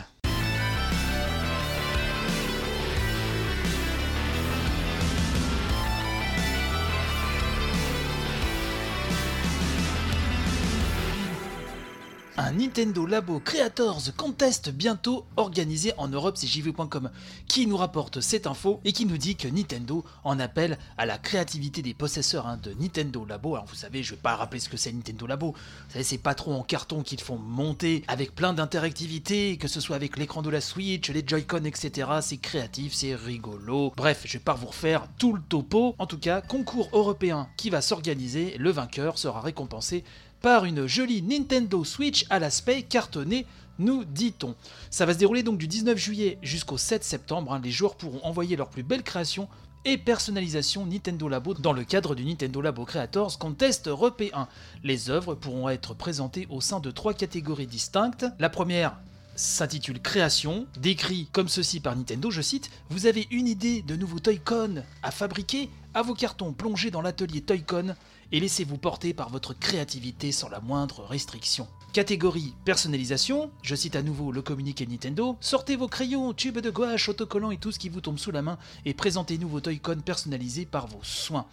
Un 12.40 12.54
Nintendo 12.54 13.06
Labo 13.06 13.42
Creators 13.42 14.16
Contest 14.16 14.70
bientôt 14.70 15.26
organisé 15.36 15.92
en 15.98 16.08
Europe, 16.08 16.38
c'est 16.38 16.48
jv.com 16.48 17.10
qui 17.50 17.68
nous 17.68 17.76
rapporte 17.76 18.22
cette 18.22 18.48
info 18.48 18.80
et 18.86 18.94
qui 18.94 19.06
nous 19.06 19.18
dit 19.18 19.36
que 19.36 19.50
Nintendo 19.50 20.06
en 20.24 20.40
appelle 20.40 20.78
à 20.98 21.06
la 21.06 21.18
créativité 21.18 21.82
des 21.82 21.94
possesseurs 21.94 22.48
hein, 22.48 22.58
de 22.64 22.74
Nintendo 22.80 23.26
Labo. 23.26 23.56
Alors 23.56 23.66
vous 23.66 23.76
savez, 23.76 24.04
je 24.04 24.12
vais 24.12 24.22
pas 24.22 24.38
rappeler 24.38 24.62
ce 24.62 24.70
que 24.70 24.78
c'est 24.78 24.94
Nintendo 24.94 25.28
Labo. 25.28 25.52
Vous 25.52 25.92
savez, 25.92 26.06
c'est 26.06 26.18
pas 26.18 26.34
trop 26.34 26.54
en 26.54 26.64
carton 26.64 27.04
qu'ils 27.04 27.20
font 27.20 27.38
monter 27.38 28.06
avec 28.08 28.34
plein 28.34 28.54
d'interactivité, 28.54 29.58
que 29.58 29.68
ce 29.68 29.82
soit 29.82 29.98
avec 29.98 30.16
l'écran 30.16 30.42
de 30.42 30.50
la 30.50 30.62
Switch, 30.62 31.10
les 31.10 31.24
Joy-Con, 31.28 31.66
etc. 31.66 32.08
C'est 32.22 32.38
créatif, 32.38 32.94
c'est 32.94 33.16
rigolo. 33.16 33.92
Bref, 33.98 34.22
je 34.24 34.34
vais 34.38 34.44
pas 34.44 34.54
vous 34.54 34.68
refaire 34.68 35.08
tout 35.18 35.34
le 35.34 35.42
topo. 35.42 35.94
En 35.98 36.06
tout 36.06 36.20
cas, 36.20 36.40
concours 36.40 36.88
européen 36.94 37.50
qui 37.58 37.70
va 37.70 37.82
s'organiser, 37.82 38.56
le 38.58 38.72
vainqueur 38.72 39.18
sera 39.18 39.42
récompensé 39.42 40.06
par 40.42 40.66
une 40.66 40.88
jolie 40.88 41.22
Nintendo 41.22 41.84
Switch 41.84 42.26
à 42.30 42.40
l'aspect 42.40 42.84
cartonné 42.84 43.46
nous 43.78 44.04
dit-on. 44.04 44.56
Ça 44.90 45.06
va 45.06 45.14
se 45.14 45.20
dérouler 45.20 45.44
donc 45.44 45.58
du 45.58 45.68
19 45.68 45.98
juillet 45.98 46.38
jusqu'au 46.42 46.78
7 46.78 47.04
septembre. 47.04 47.54
Hein. 47.54 47.62
Les 47.64 47.72
joueurs 47.72 47.96
pourront 47.96 48.24
envoyer 48.24 48.56
leurs 48.56 48.70
plus 48.70 48.84
belles 48.84 49.04
créations 49.04 49.48
et 49.86 49.98
personnalisations 49.98 50.86
Nintendo 50.86 51.30
Labo 51.30 51.54
dans 51.54 51.72
le 51.72 51.86
cadre 51.86 52.14
du 52.14 52.26
Nintendo 52.26 52.62
Labo 52.62 52.84
Creators 52.84 53.40
Contest 53.40 53.88
européen. 53.88 54.48
Les 54.84 55.10
œuvres 55.10 55.36
pourront 55.36 55.70
être 55.70 55.94
présentées 55.94 56.48
au 56.50 56.60
sein 56.60 56.82
de 56.82 56.92
trois 56.92 57.14
catégories 57.14 57.68
distinctes. 57.68 58.26
La 58.40 58.50
première, 58.50 58.98
s'intitule 59.40 60.02
Création, 60.02 60.68
décrit 60.78 61.30
comme 61.32 61.48
ceci 61.48 61.80
par 61.80 61.96
Nintendo, 61.96 62.30
je 62.30 62.42
cite, 62.42 62.70
Vous 62.90 63.06
avez 63.06 63.28
une 63.32 63.48
idée 63.48 63.82
de 63.82 63.96
nouveau 63.96 64.20
Toy-Con 64.20 64.84
à 65.02 65.12
fabriquer? 65.12 65.70
À 65.94 66.02
vos 66.02 66.14
cartons, 66.14 66.52
plongez 66.52 66.92
dans 66.92 67.02
l'atelier 67.02 67.42
Toy-Con 67.42 67.96
et 68.32 68.40
laissez-vous 68.40 68.78
porter 68.78 69.14
par 69.14 69.30
votre 69.30 69.54
créativité 69.54 70.32
sans 70.32 70.50
la 70.50 70.60
moindre 70.60 71.04
restriction. 71.04 71.68
Catégorie 71.94 72.54
personnalisation, 72.66 73.50
je 73.64 73.76
cite 73.76 73.96
à 73.96 74.04
nouveau 74.04 74.32
le 74.32 74.42
communiqué 74.42 74.86
Nintendo, 74.86 75.38
sortez 75.40 75.76
vos 75.76 75.88
crayons, 75.88 76.34
tubes 76.34 76.60
de 76.60 76.70
gouache, 76.70 77.10
autocollants 77.10 77.52
et 77.52 77.58
tout 77.58 77.72
ce 77.72 77.80
qui 77.80 77.90
vous 77.90 78.02
tombe 78.02 78.20
sous 78.20 78.32
la 78.32 78.44
main 78.44 78.60
et 78.86 78.94
présentez-nous 78.94 79.50
vos 79.50 79.62
Toy-Con 79.62 80.02
personnalisés 80.06 80.66
par 80.66 80.88
vos 80.88 81.04
soins. 81.04 81.48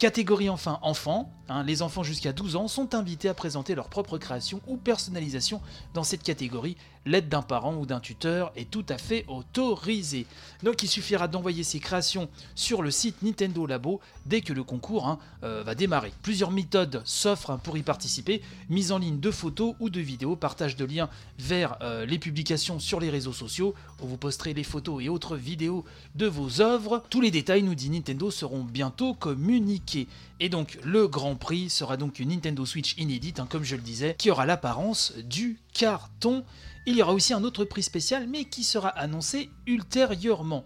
Catégorie 0.00 0.48
enfin 0.48 0.78
enfants, 0.80 1.30
hein, 1.50 1.62
les 1.62 1.82
enfants 1.82 2.02
jusqu'à 2.02 2.32
12 2.32 2.56
ans 2.56 2.68
sont 2.68 2.94
invités 2.94 3.28
à 3.28 3.34
présenter 3.34 3.74
leur 3.74 3.90
propre 3.90 4.16
création 4.16 4.62
ou 4.66 4.78
personnalisation 4.78 5.60
dans 5.92 6.04
cette 6.04 6.22
catégorie. 6.22 6.78
L'aide 7.06 7.28
d'un 7.28 7.40
parent 7.40 7.76
ou 7.76 7.86
d'un 7.86 8.00
tuteur 8.00 8.52
est 8.56 8.70
tout 8.70 8.84
à 8.90 8.98
fait 8.98 9.24
autorisée. 9.26 10.26
Donc 10.62 10.82
il 10.82 10.88
suffira 10.88 11.28
d'envoyer 11.28 11.64
ses 11.64 11.80
créations 11.80 12.28
sur 12.54 12.82
le 12.82 12.90
site 12.90 13.22
Nintendo 13.22 13.66
Labo 13.66 14.00
dès 14.26 14.42
que 14.42 14.52
le 14.52 14.62
concours 14.62 15.08
hein, 15.08 15.18
euh, 15.42 15.62
va 15.62 15.74
démarrer. 15.74 16.12
Plusieurs 16.22 16.50
méthodes 16.50 17.00
s'offrent 17.06 17.50
hein, 17.50 17.60
pour 17.62 17.78
y 17.78 17.82
participer, 17.82 18.42
mise 18.68 18.92
en 18.92 18.98
ligne 18.98 19.18
de 19.18 19.30
photos 19.30 19.74
ou 19.80 19.88
de 19.88 20.00
vidéos, 20.00 20.36
partage 20.36 20.76
de 20.76 20.84
liens 20.84 21.08
vers 21.38 21.78
euh, 21.80 22.04
les 22.04 22.18
publications 22.18 22.78
sur 22.78 23.00
les 23.00 23.08
réseaux 23.08 23.32
sociaux 23.32 23.74
où 24.02 24.06
vous 24.06 24.18
posterez 24.18 24.52
les 24.52 24.64
photos 24.64 25.02
et 25.02 25.08
autres 25.08 25.36
vidéos 25.36 25.84
de 26.16 26.26
vos 26.26 26.60
œuvres. 26.60 27.02
Tous 27.08 27.22
les 27.22 27.30
détails, 27.30 27.62
nous 27.62 27.74
dit 27.74 27.88
Nintendo, 27.88 28.30
seront 28.30 28.62
bientôt 28.62 29.14
communiqués. 29.14 30.06
Et 30.40 30.48
donc 30.48 30.78
le 30.82 31.06
Grand 31.06 31.36
Prix 31.36 31.68
sera 31.68 31.96
donc 31.98 32.18
une 32.18 32.30
Nintendo 32.30 32.64
Switch 32.64 32.94
inédite, 32.96 33.40
hein, 33.40 33.46
comme 33.48 33.62
je 33.62 33.76
le 33.76 33.82
disais, 33.82 34.14
qui 34.18 34.30
aura 34.30 34.46
l'apparence 34.46 35.12
du 35.18 35.60
carton. 35.74 36.44
Il 36.86 36.96
y 36.96 37.02
aura 37.02 37.12
aussi 37.12 37.34
un 37.34 37.44
autre 37.44 37.66
prix 37.66 37.82
spécial, 37.82 38.26
mais 38.26 38.46
qui 38.46 38.64
sera 38.64 38.88
annoncé 38.88 39.50
ultérieurement. 39.66 40.64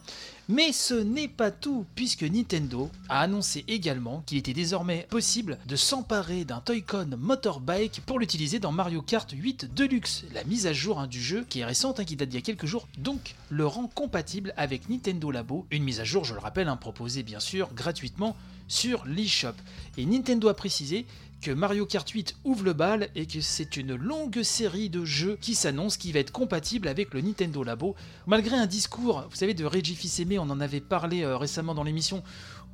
Mais 0.50 0.72
ce 0.72 0.92
n'est 0.92 1.28
pas 1.28 1.50
tout, 1.50 1.86
puisque 1.94 2.22
Nintendo 2.22 2.90
a 3.08 3.20
annoncé 3.20 3.64
également 3.66 4.22
qu'il 4.26 4.36
était 4.36 4.52
désormais 4.52 5.06
possible 5.08 5.58
de 5.66 5.74
s'emparer 5.74 6.44
d'un 6.44 6.60
Toy-Con 6.60 7.16
Motorbike 7.18 8.02
pour 8.04 8.18
l'utiliser 8.18 8.58
dans 8.58 8.70
Mario 8.70 9.00
Kart 9.00 9.30
8 9.30 9.74
Deluxe. 9.74 10.24
La 10.34 10.44
mise 10.44 10.66
à 10.66 10.74
jour 10.74 11.00
hein, 11.00 11.06
du 11.06 11.22
jeu, 11.22 11.46
qui 11.48 11.60
est 11.60 11.64
récente, 11.64 11.98
hein, 11.98 12.04
qui 12.04 12.16
date 12.16 12.28
d'il 12.28 12.36
y 12.36 12.42
a 12.42 12.44
quelques 12.44 12.66
jours, 12.66 12.86
donc 12.98 13.36
le 13.48 13.66
rend 13.66 13.86
compatible 13.86 14.52
avec 14.58 14.90
Nintendo 14.90 15.30
Labo. 15.30 15.66
Une 15.70 15.82
mise 15.82 16.00
à 16.00 16.04
jour, 16.04 16.26
je 16.26 16.34
le 16.34 16.40
rappelle, 16.40 16.68
hein, 16.68 16.76
proposée 16.76 17.22
bien 17.22 17.40
sûr 17.40 17.72
gratuitement 17.72 18.36
sur 18.68 19.06
l'eShop. 19.06 19.54
Et 19.96 20.04
Nintendo 20.04 20.48
a 20.48 20.54
précisé 20.54 21.06
Mario 21.48 21.86
Kart 21.86 22.08
8 22.08 22.36
ouvre 22.44 22.64
le 22.64 22.72
bal 22.72 23.08
et 23.14 23.26
que 23.26 23.40
c'est 23.40 23.76
une 23.76 23.94
longue 23.94 24.42
série 24.42 24.90
de 24.90 25.04
jeux 25.04 25.36
qui 25.40 25.54
s'annonce 25.54 25.96
qui 25.96 26.12
va 26.12 26.20
être 26.20 26.32
compatible 26.32 26.88
avec 26.88 27.12
le 27.12 27.20
Nintendo 27.20 27.62
Labo. 27.62 27.94
Malgré 28.26 28.56
un 28.56 28.66
discours, 28.66 29.24
vous 29.28 29.36
savez, 29.36 29.54
de 29.54 29.64
Reggie 29.64 29.94
Fils-Aimé, 29.94 30.38
on 30.38 30.50
en 30.50 30.60
avait 30.60 30.80
parlé 30.80 31.22
euh, 31.22 31.36
récemment 31.36 31.74
dans 31.74 31.82
l'émission, 31.82 32.22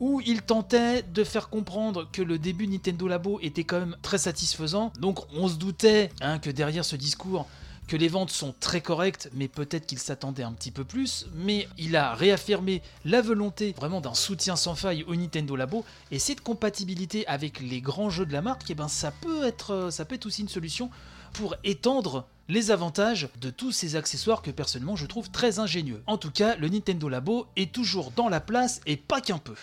où 0.00 0.20
il 0.24 0.42
tentait 0.42 1.02
de 1.02 1.24
faire 1.24 1.48
comprendre 1.48 2.08
que 2.10 2.22
le 2.22 2.38
début 2.38 2.66
Nintendo 2.66 3.08
Labo 3.08 3.38
était 3.42 3.64
quand 3.64 3.80
même 3.80 3.96
très 4.02 4.18
satisfaisant. 4.18 4.92
Donc 4.98 5.20
on 5.34 5.48
se 5.48 5.56
doutait 5.56 6.10
hein, 6.20 6.38
que 6.38 6.50
derrière 6.50 6.84
ce 6.84 6.96
discours, 6.96 7.46
que 7.90 7.96
les 7.96 8.06
ventes 8.06 8.30
sont 8.30 8.54
très 8.60 8.80
correctes, 8.80 9.28
mais 9.34 9.48
peut-être 9.48 9.84
qu'il 9.84 9.98
s'attendait 9.98 10.44
un 10.44 10.52
petit 10.52 10.70
peu 10.70 10.84
plus. 10.84 11.26
Mais 11.34 11.66
il 11.76 11.96
a 11.96 12.14
réaffirmé 12.14 12.82
la 13.04 13.20
volonté 13.20 13.74
vraiment 13.76 14.00
d'un 14.00 14.14
soutien 14.14 14.54
sans 14.54 14.76
faille 14.76 15.02
au 15.08 15.16
Nintendo 15.16 15.56
Labo 15.56 15.84
et 16.12 16.20
cette 16.20 16.40
compatibilité 16.40 17.26
avec 17.26 17.58
les 17.58 17.80
grands 17.80 18.08
jeux 18.08 18.26
de 18.26 18.32
la 18.32 18.42
marque, 18.42 18.70
eh 18.70 18.76
ben 18.76 18.86
ça 18.86 19.10
peut 19.10 19.44
être, 19.44 19.88
ça 19.90 20.04
peut 20.04 20.14
être 20.14 20.26
aussi 20.26 20.42
une 20.42 20.48
solution 20.48 20.88
pour 21.32 21.56
étendre 21.64 22.28
les 22.48 22.70
avantages 22.70 23.28
de 23.40 23.50
tous 23.50 23.72
ces 23.72 23.96
accessoires 23.96 24.40
que 24.40 24.52
personnellement 24.52 24.94
je 24.94 25.06
trouve 25.06 25.28
très 25.28 25.58
ingénieux. 25.58 26.04
En 26.06 26.16
tout 26.16 26.30
cas, 26.30 26.54
le 26.54 26.68
Nintendo 26.68 27.08
Labo 27.08 27.48
est 27.56 27.72
toujours 27.72 28.12
dans 28.12 28.28
la 28.28 28.40
place 28.40 28.80
et 28.86 28.96
pas 28.96 29.20
qu'un 29.20 29.38
peu. 29.38 29.56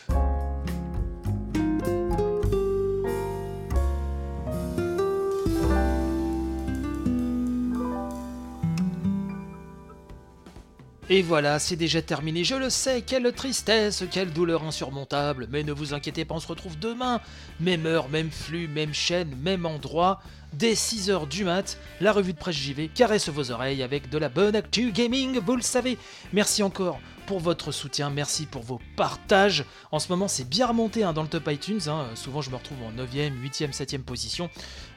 Et 11.10 11.22
voilà, 11.22 11.58
c'est 11.58 11.78
déjà 11.78 12.02
terminé, 12.02 12.44
je 12.44 12.56
le 12.56 12.70
sais, 12.70 13.02
quelle 13.02 13.32
tristesse, 13.32 14.04
quelle 14.12 14.34
douleur 14.34 14.66
insurmontable, 14.66 15.48
mais 15.50 15.64
ne 15.64 15.72
vous 15.72 15.94
inquiétez 15.94 16.26
pas, 16.26 16.36
on 16.36 16.42
se 16.42 16.48
retrouve 16.50 16.78
demain, 16.78 17.22
même 17.62 17.86
heure, 17.86 18.10
même 18.10 18.30
flux, 18.30 18.68
même 18.68 18.94
chaîne, 18.94 19.34
même 19.42 19.66
endroit, 19.66 20.22
dès 20.54 20.74
6h 20.74 21.28
du 21.28 21.44
mat, 21.44 21.78
la 22.02 22.12
revue 22.12 22.34
de 22.34 22.38
presse 22.38 22.56
JV 22.56 22.90
caresse 22.90 23.30
vos 23.30 23.52
oreilles 23.52 23.84
avec 23.84 24.10
de 24.10 24.18
la 24.18 24.30
bonne 24.30 24.56
actu 24.56 24.92
gaming, 24.92 25.40
vous 25.40 25.56
le 25.56 25.62
savez. 25.62 25.98
Merci 26.34 26.64
encore 26.64 27.00
pour 27.26 27.40
votre 27.42 27.74
soutien, 27.74 28.10
merci 28.10 28.46
pour 28.46 28.64
vos 28.64 28.80
partages. 28.96 29.66
En 29.92 30.00
ce 30.00 30.08
moment, 30.08 30.30
c'est 30.30 30.48
bien 30.48 30.68
remonté 30.68 31.04
hein, 31.04 31.12
dans 31.12 31.24
le 31.24 31.28
top 31.28 31.50
iTunes. 31.52 31.82
hein. 31.88 32.06
Souvent, 32.16 32.42
je 32.42 32.50
me 32.50 32.56
retrouve 32.56 32.78
en 32.84 32.92
9e, 32.94 33.34
8e, 33.44 33.76
7e 33.76 34.02
position. 34.02 34.50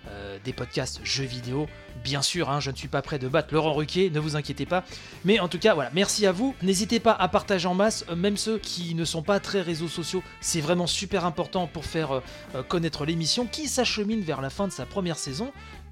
Euh, 0.08 0.38
des 0.44 0.54
podcasts 0.54 1.00
jeux 1.04 1.24
vidéo. 1.24 1.66
Bien 2.02 2.22
sûr, 2.22 2.48
hein, 2.48 2.58
je 2.58 2.70
ne 2.70 2.76
suis 2.76 2.88
pas 2.88 3.02
prêt 3.02 3.18
de 3.18 3.28
battre 3.28 3.52
Laurent 3.52 3.74
Ruquier, 3.74 4.08
ne 4.08 4.18
vous 4.18 4.34
inquiétez 4.34 4.64
pas. 4.64 4.82
Mais 5.26 5.40
en 5.40 5.48
tout 5.48 5.58
cas, 5.58 5.74
voilà, 5.74 5.90
merci 5.92 6.24
à 6.24 6.32
vous. 6.32 6.54
N'hésitez 6.62 7.00
pas 7.00 7.12
à 7.12 7.28
partager 7.28 7.68
en 7.68 7.74
masse, 7.74 8.06
euh, 8.08 8.16
même 8.16 8.38
ceux 8.38 8.56
qui 8.58 8.94
ne 8.94 9.04
sont 9.04 9.22
pas 9.22 9.40
très 9.40 9.60
réseaux 9.60 9.88
sociaux. 9.88 10.22
C'est 10.40 10.62
vraiment 10.62 10.86
super 10.86 11.26
important 11.26 11.66
pour 11.66 11.84
faire 11.84 12.12
euh, 12.12 12.20
euh, 12.54 12.62
connaître 12.62 13.04
l'émission 13.04 13.46
qui 13.46 13.68
s'achemine 13.68 14.22
vers 14.22 14.40
la 14.40 14.48
fin 14.48 14.66
de 14.68 14.72
sa 14.72 14.86
première 14.86 15.18
saison. 15.18 15.39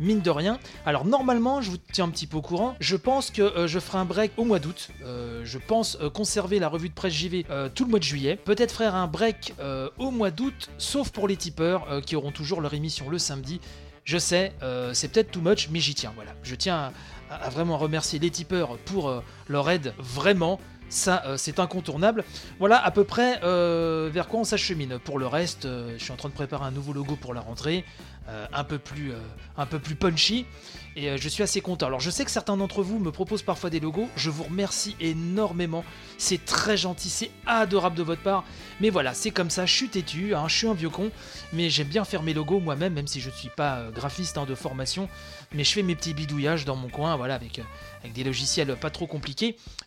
Mine 0.01 0.21
de 0.21 0.31
rien. 0.31 0.59
Alors 0.87 1.05
normalement, 1.05 1.61
je 1.61 1.71
vous 1.71 1.77
tiens 1.77 2.05
un 2.05 2.11
petit 2.11 2.27
peu 2.27 2.37
au 2.37 2.43
courant. 2.43 2.77
Je 2.79 2.95
pense 2.95 3.31
que 3.31 3.43
euh, 3.43 3.67
je 3.67 3.81
ferai 3.81 3.99
un 3.99 4.05
break 4.05 4.33
au 4.37 4.45
mois 4.45 4.61
d'août. 4.61 4.91
Euh, 5.03 5.43
je 5.45 5.59
pense 5.59 5.99
euh, 6.01 6.09
conserver 6.09 6.59
la 6.61 6.69
revue 6.69 6.89
de 6.89 6.95
presse 6.95 7.13
JV 7.13 7.45
tout 7.75 7.85
le 7.85 7.91
mois 7.91 7.99
de 7.99 8.05
juillet. 8.05 8.37
Peut-être 8.37 8.77
faire 8.77 8.95
un 8.95 9.07
break 9.07 9.55
au 9.99 10.11
mois 10.11 10.31
d'août, 10.31 10.71
sauf 10.79 11.11
pour 11.11 11.29
les 11.29 11.37
tipeurs 11.37 12.01
qui 12.03 12.17
auront 12.17 12.31
toujours 12.31 12.61
leur 12.61 12.75
émission 12.75 13.09
le 13.09 13.19
samedi. 13.19 13.61
Je 14.05 14.19
sais, 14.19 14.53
c'est 14.93 15.13
peut-être 15.13 15.31
too 15.31 15.41
much, 15.41 15.69
mais 15.71 15.81
j'y 15.81 15.95
tiens. 15.95 16.13
Voilà, 16.15 16.33
je 16.43 16.55
tiens 16.55 16.93
à, 17.31 17.35
à 17.35 17.49
vraiment 17.51 17.77
remercier 17.79 18.19
les 18.19 18.31
tipeurs 18.31 18.79
pour 18.79 19.23
leur 19.49 19.69
aide, 19.71 19.95
vraiment. 19.99 20.61
Ça, 20.89 21.23
euh, 21.27 21.37
c'est 21.37 21.59
incontournable. 21.59 22.25
Voilà 22.59 22.83
à 22.83 22.91
peu 22.91 23.05
près 23.05 23.41
euh, 23.43 24.09
vers 24.13 24.29
quoi 24.29 24.41
on 24.41 24.45
s'achemine. 24.45 24.99
Pour 24.99 25.19
le 25.19 25.27
reste, 25.27 25.67
euh, 25.67 25.95
je 25.99 26.03
suis 26.03 26.13
en 26.13 26.17
train 26.17 26.29
de 26.29 26.35
préparer 26.35 26.65
un 26.65 26.71
nouveau 26.71 26.93
logo 26.93 27.17
pour 27.17 27.35
la 27.35 27.41
rentrée, 27.41 27.85
un 28.53 28.65
peu 28.65 28.79
plus, 28.79 29.15
un 29.57 29.65
peu 29.65 29.79
plus 29.79 29.95
punchy, 29.95 30.45
et 30.97 31.17
je 31.17 31.29
suis 31.31 31.43
assez 31.43 31.63
content. 31.63 31.87
Alors, 31.87 32.01
je 32.01 32.11
sais 32.11 32.27
que 32.27 32.31
certains 32.31 32.59
d'entre 32.59 32.83
vous 32.83 32.99
me 32.99 33.11
proposent 33.11 33.43
parfois 33.43 33.71
des 33.71 33.81
logos. 33.81 34.07
Je 34.17 34.29
vous 34.29 34.43
remercie 34.43 34.97
énormément. 35.01 35.83
C'est 36.19 36.45
très 36.45 36.77
gentil, 36.77 37.09
c'est 37.09 37.31
adorable 37.47 37.97
de 37.97 38.03
votre 38.03 38.21
part. 38.21 38.45
Mais 38.83 38.91
voilà, 38.91 39.15
c'est 39.15 39.31
comme 39.31 39.49
ça. 39.49 39.65
Je 39.65 39.75
suis 39.75 39.89
têtu, 39.89 40.35
hein, 40.35 40.45
je 40.47 40.55
suis 40.55 40.69
un 40.69 40.75
vieux 40.75 40.91
con, 40.91 41.11
mais 41.55 41.71
j'aime 41.71 41.87
bien 41.87 42.05
faire 42.05 42.23
mes 42.23 42.35
logos 42.35 42.61
moi-même, 42.61 42.93
même 42.93 43.07
si 43.07 43.19
je 43.23 43.31
ne 43.31 43.35
suis 43.35 43.49
pas 43.49 43.85
graphiste 43.95 44.37
hein, 44.37 44.45
de 44.45 44.55
formation. 44.55 45.09
Mais 45.55 45.65
je 45.65 45.73
fais 45.73 45.83
mes 45.83 45.95
petits 45.95 46.13
bidouillages 46.13 46.67
dans 46.67 46.77
mon 46.77 46.89
coin, 46.89 47.17
voilà, 47.17 47.37
avec 47.37 47.63
des 48.13 48.25
logiciels 48.25 48.77
pas 48.77 48.91
trop 48.91 49.07
compliqués. 49.07 49.38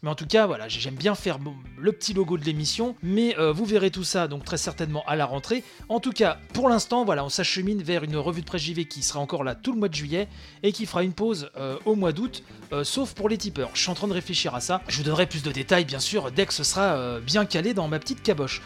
Mais 0.03 0.10
en 0.10 0.15
tout 0.15 0.25
cas, 0.25 0.48
voilà, 0.48 0.67
j'aime 0.67 0.96
bien 0.96 1.15
faire 1.15 1.38
le 1.77 1.91
petit 1.91 2.13
logo 2.13 2.38
de 2.38 2.43
l'émission. 2.43 2.96
Mais 3.03 3.38
euh, 3.38 3.51
vous 3.51 3.65
verrez 3.65 3.91
tout 3.91 4.03
ça, 4.03 4.27
donc 4.27 4.43
très 4.43 4.58
certainement 4.58 5.03
à 5.08 5.15
la 5.15 5.25
rentrée. 5.25 5.63
En 5.89 6.00
tout 6.00 6.12
cas, 6.12 6.38
pour 6.53 6.70
l'instant, 6.70 7.05
voilà, 7.05 7.24
on 7.24 7.29
s'achemine 7.29 7.81
vers 7.81 8.03
une 8.03 8.17
revue 8.17 8.41
de 8.41 8.46
presse 8.46 8.62
JV 8.62 8.86
qui 8.86 9.03
sera 9.03 9.20
encore 9.20 9.43
là 9.43 9.55
tout 9.55 9.74
le 9.74 9.79
mois 9.79 9.89
de 9.89 9.96
juillet 9.96 10.27
et 10.63 10.72
qui 10.72 10.86
fera 10.86 11.03
une 11.03 11.13
pause 11.13 11.50
euh, 11.58 11.77
au 11.86 11.96
mois 11.96 12.12
d'août, 12.12 12.43
euh, 12.74 12.84
sauf 12.84 13.13
pour 13.13 13.29
les 13.29 13.38
tipeurs. 13.38 13.72
Je 13.74 13.81
suis 13.81 13.91
en 13.91 13.96
train 13.96 14.08
de 14.08 14.13
réfléchir 14.13 14.55
à 14.55 14.62
ça. 14.62 14.81
Je 14.88 14.98
vous 14.98 15.03
donnerai 15.03 15.27
plus 15.27 15.43
de 15.43 15.51
détails, 15.51 15.86
bien 15.86 16.00
sûr, 16.00 16.31
dès 16.31 16.46
que 16.46 16.53
ce 16.53 16.63
sera 16.63 17.20
bien 17.20 17.46
calé 17.46 17.74
dans 17.74 17.88
ma 17.88 18.00
petite 18.00 18.24
caboche. 18.24 18.62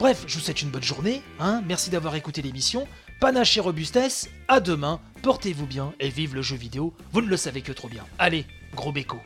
Bref, 0.00 0.24
je 0.26 0.38
vous 0.38 0.40
souhaite 0.40 0.62
une 0.62 0.70
bonne 0.70 0.82
journée. 0.82 1.22
Hein, 1.38 1.62
merci 1.66 1.90
d'avoir 1.90 2.14
écouté 2.14 2.40
l'émission. 2.40 2.88
Panache 3.20 3.58
et 3.58 3.60
robustesse. 3.60 4.30
À 4.48 4.58
demain. 4.58 4.98
Portez-vous 5.20 5.66
bien 5.66 5.92
et 6.00 6.08
vive 6.08 6.34
le 6.34 6.40
jeu 6.40 6.56
vidéo. 6.56 6.94
Vous 7.12 7.20
ne 7.20 7.28
le 7.28 7.36
savez 7.36 7.60
que 7.60 7.72
trop 7.72 7.88
bien. 7.88 8.06
Allez, 8.18 8.46
gros 8.74 8.92
béco. 8.92 9.18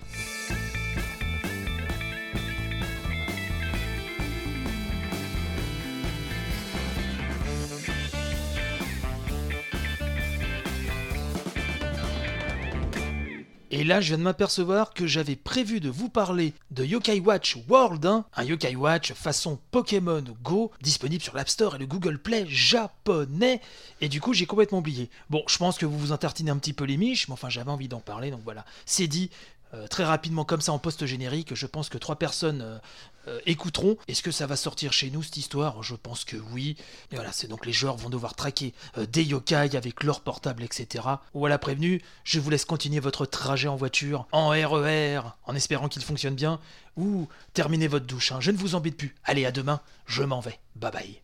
Et 13.76 13.83
là, 13.83 14.00
je 14.00 14.07
viens 14.07 14.19
de 14.19 14.23
m'apercevoir 14.23 14.95
que 14.95 15.09
j'avais 15.09 15.35
prévu 15.35 15.81
de 15.81 15.90
vous 15.90 16.09
parler 16.09 16.52
de 16.71 16.85
Yokai 16.85 17.19
Watch 17.19 17.57
World 17.69 18.07
1, 18.07 18.25
un 18.37 18.45
Yokai 18.45 18.76
Watch 18.76 19.12
façon 19.14 19.59
Pokémon 19.73 20.23
Go, 20.45 20.71
disponible 20.81 21.21
sur 21.21 21.35
l'App 21.35 21.49
Store 21.49 21.75
et 21.75 21.78
le 21.81 21.87
Google 21.87 22.21
Play 22.21 22.47
japonais. 22.47 23.61
Et 24.00 24.09
du 24.09 24.21
coup, 24.21 24.33
j'ai 24.33 24.47
complètement 24.47 24.78
oublié. 24.78 25.11
Bon, 25.28 25.43
je 25.49 25.59
pense 25.59 25.76
que 25.76 25.87
vous 25.87 25.99
vous 25.99 26.12
entartinez 26.12 26.52
un 26.52 26.59
petit 26.59 26.73
peu 26.73 26.85
les 26.85 26.97
miches, 26.97 27.26
mais 27.26 27.33
enfin, 27.33 27.49
j'avais 27.49 27.73
envie 27.73 27.88
d'en 27.88 27.99
parler, 27.99 28.31
donc 28.31 28.43
voilà. 28.45 28.64
C'est 28.87 29.09
dit. 29.09 29.28
Euh, 29.75 29.87
très 29.88 30.04
rapidement 30.04 30.45
comme 30.45 30.61
ça 30.61 30.73
en 30.73 30.78
post-générique. 30.78 31.54
Je 31.54 31.66
pense 31.66 31.88
que 31.88 31.99
trois 31.99 32.16
personnes 32.16 32.62
euh, 32.62 32.78
euh, 33.28 33.40
écouteront. 33.47 33.97
Est-ce 34.09 34.23
que 34.23 34.31
ça 34.31 34.47
va 34.47 34.57
sortir 34.57 34.93
chez 34.93 35.11
nous 35.11 35.23
cette 35.23 35.37
histoire? 35.37 35.83
Je 35.83 35.95
pense 35.95 36.25
que 36.25 36.37
oui. 36.52 36.76
Et 37.11 37.16
voilà, 37.16 37.33
c'est 37.33 37.49
donc 37.49 37.66
les 37.66 37.73
joueurs 37.73 37.97
vont 37.97 38.11
devoir 38.11 38.35
traquer 38.35 38.73
des 39.11 39.25
yokai 39.25 39.76
avec 39.76 40.02
leur 40.04 40.21
portable, 40.21 40.62
etc. 40.62 41.04
Voilà 41.33 41.59
prévenu, 41.59 42.02
je 42.25 42.40
vous 42.40 42.50
laisse 42.50 42.64
continuer 42.64 43.00
votre 43.00 43.26
trajet 43.26 43.69
en 43.69 43.76
voiture, 43.76 44.26
en 44.33 44.49
RER, 44.50 45.21
en 45.45 45.54
espérant 45.54 45.88
qu'il 45.88 46.02
fonctionne 46.02 46.35
bien, 46.35 46.61
ou 46.97 47.28
terminez 47.52 47.88
votre 47.88 48.07
douche. 48.07 48.33
hein. 48.33 48.38
Je 48.40 48.50
ne 48.50 48.57
vous 48.57 48.75
embête 48.75 48.97
plus. 48.97 49.14
Allez, 49.25 49.47
à 49.47 49.52
demain, 49.52 49.81
je 50.07 50.23
m'en 50.23 50.40
vais. 50.40 50.59
Bye 50.76 50.93
bye. 50.93 51.21